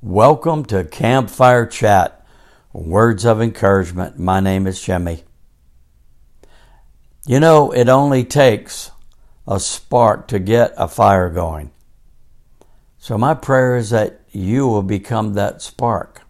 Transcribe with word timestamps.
Welcome 0.00 0.64
to 0.66 0.84
Campfire 0.84 1.66
Chat, 1.66 2.24
words 2.72 3.24
of 3.24 3.42
encouragement. 3.42 4.16
My 4.16 4.38
name 4.38 4.68
is 4.68 4.80
Jimmy. 4.80 5.24
You 7.26 7.40
know, 7.40 7.72
it 7.72 7.88
only 7.88 8.22
takes 8.22 8.92
a 9.44 9.58
spark 9.58 10.28
to 10.28 10.38
get 10.38 10.72
a 10.76 10.86
fire 10.86 11.28
going. 11.28 11.72
So, 12.98 13.18
my 13.18 13.34
prayer 13.34 13.74
is 13.74 13.90
that 13.90 14.20
you 14.30 14.68
will 14.68 14.84
become 14.84 15.34
that 15.34 15.62
spark. 15.62 16.22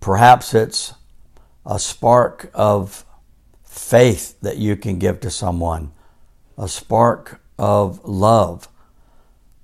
Perhaps 0.00 0.54
it's 0.54 0.94
a 1.66 1.78
spark 1.78 2.50
of 2.54 3.04
faith 3.62 4.40
that 4.40 4.56
you 4.56 4.74
can 4.74 4.98
give 4.98 5.20
to 5.20 5.30
someone, 5.30 5.92
a 6.56 6.66
spark 6.66 7.42
of 7.58 8.02
love, 8.06 8.68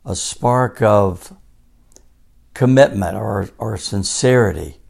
a 0.05 0.15
spark 0.15 0.83
of 0.83 1.35
commitment 2.55 3.17
or, 3.17 3.51
or 3.59 3.77
sincerity, 3.77 4.81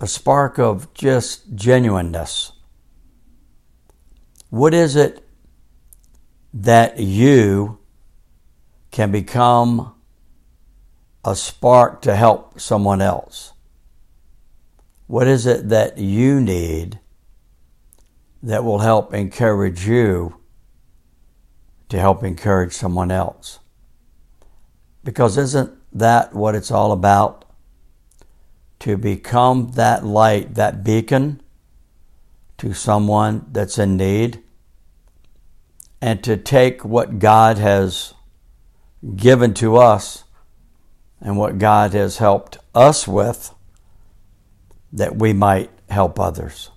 a 0.00 0.06
spark 0.06 0.58
of 0.58 0.92
just 0.92 1.54
genuineness. 1.54 2.52
What 4.50 4.74
is 4.74 4.94
it 4.94 5.26
that 6.52 6.98
you 6.98 7.78
can 8.90 9.10
become 9.10 9.94
a 11.24 11.34
spark 11.34 12.02
to 12.02 12.14
help 12.14 12.60
someone 12.60 13.02
else? 13.02 13.52
What 15.06 15.26
is 15.26 15.46
it 15.46 15.68
that 15.70 15.98
you 15.98 16.40
need 16.40 17.00
that 18.42 18.64
will 18.64 18.78
help 18.78 19.12
encourage 19.14 19.86
you 19.86 20.40
to 21.88 21.98
help 21.98 22.22
encourage 22.22 22.72
someone 22.72 23.10
else? 23.10 23.58
Because 25.02 25.36
isn't 25.36 25.75
that 25.98 26.34
what 26.34 26.54
it's 26.54 26.70
all 26.70 26.92
about? 26.92 27.44
To 28.80 28.96
become 28.96 29.72
that 29.72 30.04
light, 30.04 30.54
that 30.54 30.84
beacon 30.84 31.40
to 32.58 32.72
someone 32.72 33.46
that's 33.52 33.78
in 33.78 33.96
need, 33.96 34.42
and 36.00 36.22
to 36.24 36.36
take 36.36 36.84
what 36.84 37.18
God 37.18 37.58
has 37.58 38.14
given 39.14 39.54
to 39.54 39.76
us 39.76 40.24
and 41.20 41.36
what 41.38 41.58
God 41.58 41.92
has 41.92 42.18
helped 42.18 42.58
us 42.74 43.08
with 43.08 43.54
that 44.92 45.16
we 45.16 45.32
might 45.32 45.70
help 45.88 46.18
others. 46.18 46.70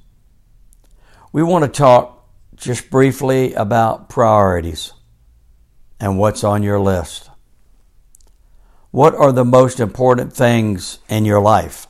We 1.32 1.44
want 1.44 1.66
to 1.66 1.70
talk 1.70 2.28
just 2.56 2.90
briefly 2.90 3.54
about 3.54 4.10
priorities 4.10 4.94
and 6.00 6.18
what's 6.18 6.44
on 6.44 6.64
your 6.64 6.80
list. 6.80 7.30
What 8.92 9.14
are 9.16 9.32
the 9.32 9.46
most 9.46 9.80
important 9.80 10.34
things 10.34 11.00
in 11.08 11.24
your 11.24 11.40
life? 11.40 11.86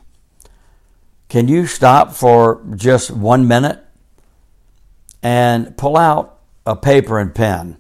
Can 1.30 1.48
you 1.48 1.66
stop 1.66 2.12
for 2.12 2.62
just 2.76 3.12
one 3.12 3.48
minute 3.48 3.86
and 5.24 5.78
pull 5.78 5.96
out 5.96 6.40
a 6.66 6.76
paper 6.76 7.20
and 7.20 7.34
pen 7.34 7.78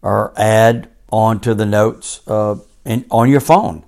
or 0.00 0.32
add 0.36 0.88
onto 1.10 1.54
the 1.54 1.66
notes 1.66 2.20
uh, 2.28 2.56
in, 2.84 3.04
on 3.10 3.28
your 3.30 3.40
phone 3.40 3.84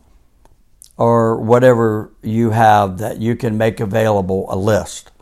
or 0.96 1.36
whatever 1.36 2.10
you 2.22 2.50
have 2.50 2.98
that 2.98 3.20
you 3.20 3.36
can 3.36 3.56
make 3.56 3.78
available 3.78 4.46
a 4.48 4.56
list? 4.56 5.12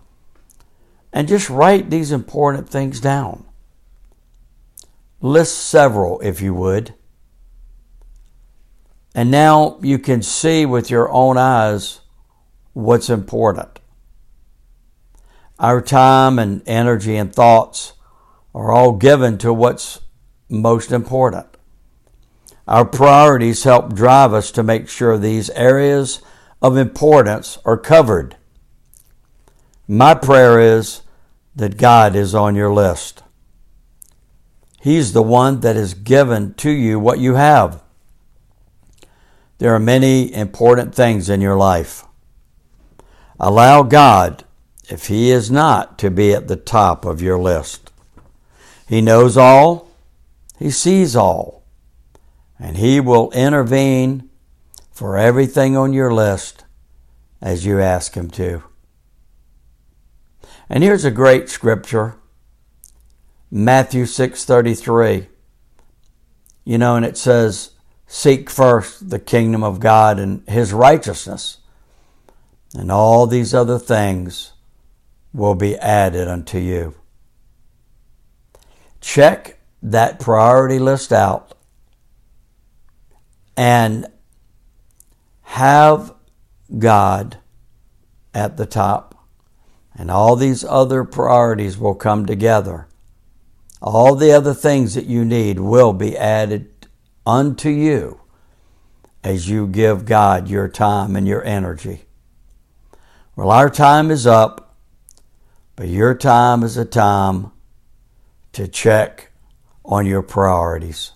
And 1.12 1.28
just 1.28 1.50
write 1.50 1.90
these 1.90 2.10
important 2.10 2.70
things 2.70 3.00
down. 3.00 3.44
List 5.20 5.58
several 5.58 6.20
if 6.20 6.40
you 6.40 6.54
would. 6.54 6.94
And 9.16 9.30
now 9.30 9.78
you 9.80 9.98
can 9.98 10.20
see 10.20 10.66
with 10.66 10.90
your 10.90 11.10
own 11.10 11.38
eyes 11.38 12.00
what's 12.74 13.08
important. 13.08 13.80
Our 15.58 15.80
time 15.80 16.38
and 16.38 16.62
energy 16.66 17.16
and 17.16 17.34
thoughts 17.34 17.94
are 18.54 18.70
all 18.70 18.92
given 18.92 19.38
to 19.38 19.54
what's 19.54 20.02
most 20.50 20.92
important. 20.92 21.46
Our 22.68 22.84
priorities 22.84 23.64
help 23.64 23.94
drive 23.94 24.34
us 24.34 24.50
to 24.50 24.62
make 24.62 24.86
sure 24.86 25.16
these 25.16 25.48
areas 25.50 26.20
of 26.60 26.76
importance 26.76 27.56
are 27.64 27.78
covered. 27.78 28.36
My 29.88 30.12
prayer 30.12 30.60
is 30.60 31.00
that 31.54 31.78
God 31.78 32.14
is 32.14 32.34
on 32.34 32.54
your 32.54 32.70
list. 32.70 33.22
He's 34.82 35.14
the 35.14 35.22
one 35.22 35.60
that 35.60 35.74
has 35.74 35.94
given 35.94 36.52
to 36.54 36.70
you 36.70 37.00
what 37.00 37.18
you 37.18 37.36
have. 37.36 37.82
There 39.58 39.74
are 39.74 39.80
many 39.80 40.32
important 40.32 40.94
things 40.94 41.30
in 41.30 41.40
your 41.40 41.56
life. 41.56 42.04
Allow 43.40 43.82
God, 43.82 44.44
if 44.88 45.06
He 45.06 45.30
is 45.30 45.50
not, 45.50 45.98
to 45.98 46.10
be 46.10 46.32
at 46.32 46.48
the 46.48 46.56
top 46.56 47.04
of 47.04 47.22
your 47.22 47.38
list. 47.38 47.90
He 48.88 49.00
knows 49.00 49.36
all, 49.36 49.88
He 50.58 50.70
sees 50.70 51.16
all, 51.16 51.64
and 52.58 52.76
He 52.76 53.00
will 53.00 53.30
intervene 53.32 54.28
for 54.90 55.16
everything 55.16 55.76
on 55.76 55.92
your 55.92 56.12
list 56.12 56.64
as 57.40 57.66
you 57.66 57.80
ask 57.80 58.14
Him 58.14 58.30
to. 58.30 58.62
And 60.68 60.82
here's 60.82 61.04
a 61.04 61.10
great 61.10 61.48
scripture 61.48 62.16
Matthew 63.50 64.04
6:33. 64.04 65.28
You 66.64 66.78
know, 66.78 66.96
and 66.96 67.06
it 67.06 67.16
says, 67.16 67.70
Seek 68.06 68.48
first 68.48 69.10
the 69.10 69.18
kingdom 69.18 69.64
of 69.64 69.80
God 69.80 70.18
and 70.18 70.48
his 70.48 70.72
righteousness, 70.72 71.58
and 72.74 72.90
all 72.90 73.26
these 73.26 73.52
other 73.52 73.78
things 73.78 74.52
will 75.32 75.54
be 75.54 75.76
added 75.76 76.28
unto 76.28 76.58
you. 76.58 76.94
Check 79.00 79.58
that 79.82 80.18
priority 80.20 80.78
list 80.78 81.12
out 81.12 81.54
and 83.56 84.06
have 85.42 86.14
God 86.78 87.38
at 88.34 88.56
the 88.56 88.66
top, 88.66 89.14
and 89.94 90.10
all 90.10 90.36
these 90.36 90.64
other 90.64 91.04
priorities 91.04 91.78
will 91.78 91.94
come 91.94 92.26
together. 92.26 92.86
All 93.80 94.14
the 94.14 94.32
other 94.32 94.54
things 94.54 94.94
that 94.94 95.06
you 95.06 95.24
need 95.24 95.60
will 95.60 95.92
be 95.92 96.16
added 96.16 96.75
unto 97.26 97.68
you 97.68 98.20
as 99.24 99.48
you 99.50 99.66
give 99.66 100.04
God 100.04 100.48
your 100.48 100.68
time 100.68 101.16
and 101.16 101.26
your 101.26 101.44
energy. 101.44 102.06
Well, 103.34 103.50
our 103.50 103.68
time 103.68 104.10
is 104.10 104.26
up, 104.26 104.76
but 105.74 105.88
your 105.88 106.14
time 106.14 106.62
is 106.62 106.76
a 106.76 106.84
time 106.84 107.50
to 108.52 108.68
check 108.68 109.32
on 109.84 110.06
your 110.06 110.22
priorities. 110.22 111.12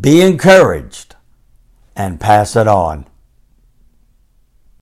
Be 0.00 0.20
encouraged 0.20 1.16
and 1.96 2.20
pass 2.20 2.56
it 2.56 2.68
on. 2.68 3.06